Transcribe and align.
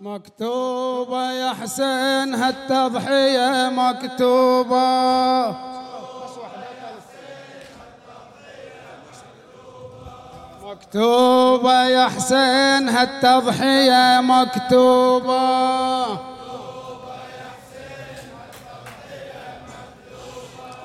مكتوبة 0.00 1.32
يا 1.32 1.52
حسين 1.62 2.34
هالتضحية 2.34 3.68
مكتوبة. 3.68 5.56
مكتوبة 10.64 11.84
يا 11.84 12.08
حسين 12.08 12.88
هالتضحية 12.88 14.20
مكتوبة. 14.20 16.06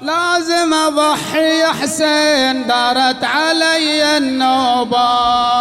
لازم 0.02 0.73
أضحي 0.73 1.59
يا 1.59 1.68
حسين 1.68 2.68
دارت 2.68 3.23
علي 3.23 4.18
النوبة. 4.18 5.61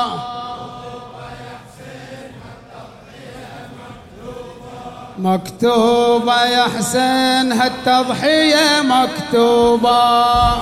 مكتوبة 5.21 6.43
يا 6.45 6.65
حسين 6.79 7.53
هالتضحية 7.53 8.83
مكتوبة. 8.83 10.55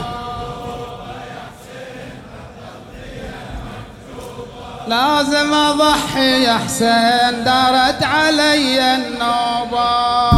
لازم 4.89 5.55
أضحي 5.55 6.45
يا 6.45 6.59
حسين 6.59 7.45
دارت 7.45 8.03
علي 8.03 8.95
النوبة. 8.95 10.31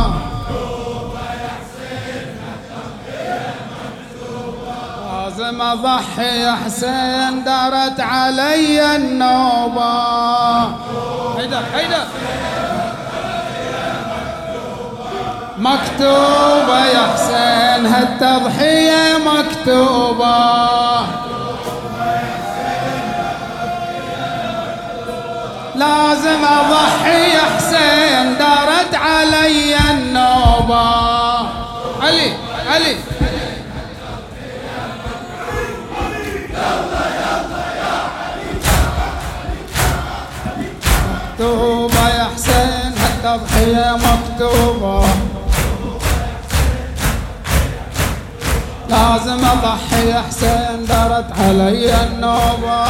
لازم 5.12 5.62
أضحي 5.62 6.40
يا 6.40 6.56
حسين 6.64 7.44
دارت 7.44 8.00
علي 8.00 8.96
النوبة. 8.96 10.60
هيدا 11.38 11.62
هيدا 11.74 12.08
مكتوبة 15.60 16.86
يا 16.86 17.12
حسين 17.14 17.86
هالتضحية 17.86 19.18
مكتوبة. 19.18 21.00
لازم 25.74 26.44
أضحي 26.44 27.34
يا 27.34 27.42
حسين 27.56 28.38
دارت 28.38 28.94
علي 28.94 29.76
النوبة. 29.90 30.88
علي 32.02 32.32
علي. 32.68 32.96
مكتوبة 41.32 42.08
يا 42.08 42.28
حسين 42.34 42.92
هالتضحية 42.98 43.96
مكتوبة. 43.96 45.04
لازم 48.90 49.44
اضحي 49.44 50.12
حسين 50.12 50.86
دارت 50.88 51.24
علي 51.40 52.02
النوبة. 52.02 52.84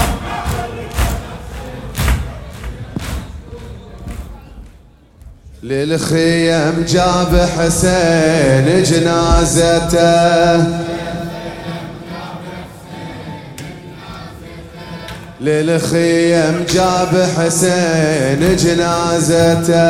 للخيم 5.62 6.84
جاب 6.88 7.48
حسين 7.58 8.82
جنازته. 8.82 10.64
للخيم 15.40 16.64
جاب 16.74 17.28
حسين 17.38 18.56
جنازته. 18.56 19.80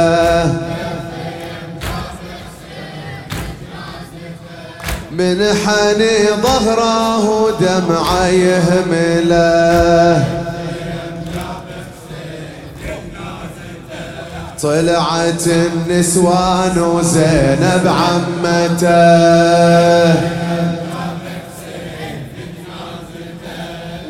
من 5.10 5.54
حني 5.64 6.28
ظهره 6.42 7.50
دمعه 7.60 8.26
يهمله. 8.26 10.24
طلعت 14.62 15.46
النسوان 15.46 16.78
وزينب 16.78 17.84
عمته. 17.86 18.90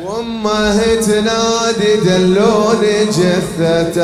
وامه 0.05 0.79
تنادي 0.95 1.95
دلوني 2.05 3.05
جثته. 3.05 4.01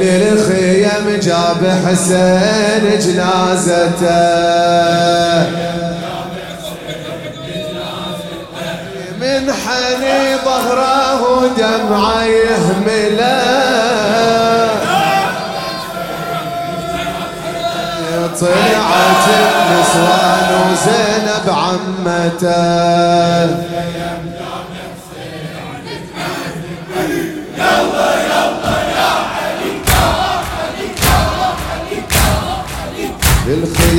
للخيم 0.00 1.20
جاب 1.22 1.62
حسين 1.86 2.84
جنازته. 2.98 4.20
من 9.20 9.52
حني 9.52 10.36
ظهره 10.44 11.22
دمعه 11.58 12.24
يهمله. 12.24 13.40
طلعت 18.40 19.26
النسوان 19.28 20.48
وزينب 20.70 21.46
عمته. 21.48 22.50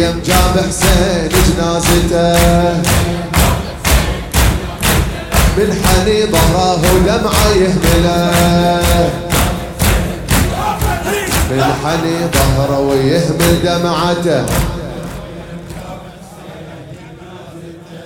الخيم 0.01 0.21
جاب 0.25 0.65
حسين 0.69 1.29
جنازته. 1.29 2.81
بالحني 5.57 6.25
ظهره 6.25 6.81
دمعة 7.05 7.47
يهمله. 7.55 8.31
بالحني 11.49 12.17
ظهره 12.33 12.79
ويهمل 12.79 13.53
دمعته. 13.63 14.45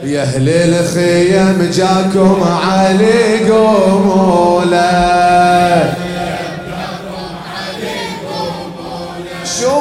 يا 0.03 0.21
أهل 0.21 0.49
الخيم 0.49 1.71
جاكم 1.73 2.43
علي 2.43 3.49
قوموا 3.49 4.65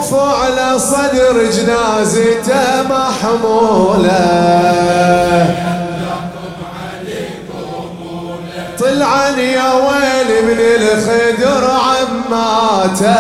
شوفوا 0.04 0.28
على 0.28 0.78
صدر 0.78 1.36
جنازته 1.50 2.82
محموله 2.90 4.24
طلعن 8.78 9.38
يا 9.38 9.72
ويل 9.72 10.30
من 10.44 10.60
الخدر 10.60 11.64
عماته. 11.70 13.14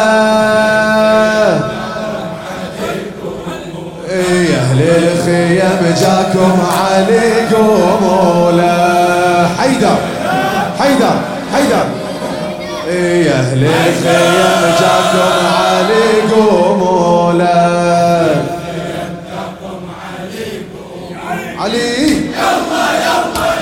يا 4.10 4.58
أهل 4.60 4.80
الخيم 4.80 5.82
جاكم 6.00 6.56
علي 6.80 7.26
قوموا 7.54 8.52
له 8.52 9.48
حيدر 9.58 9.98
حيدر 10.78 11.16
حيدر. 11.54 11.86
يا 12.88 13.32
أهل 13.32 13.62
الخيم 13.64 14.62
جاكم 14.80 15.46
علي 15.56 15.73
علي. 21.64 21.80
يلا 21.80 22.84
يلا 23.04 23.54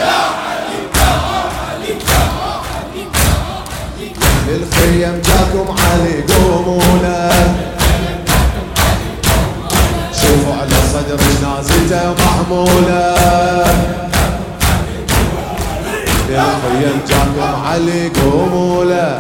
الخيم 4.57 5.23
جاكم 5.27 5.69
علي 5.83 6.15
قومونا. 6.33 7.31
شوفوا 10.21 10.55
على 10.61 10.79
صدر 10.93 11.17
جنازته 11.17 12.15
محمولة 12.25 13.15
الخيم 16.29 16.97
جاكم 17.09 17.63
علي 17.67 18.09
قومونا. 18.09 19.19